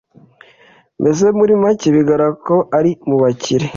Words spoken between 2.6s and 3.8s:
ari mubakire